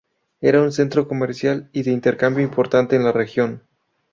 [0.39, 3.61] Era un centro comercial y de intercambio importante en la región.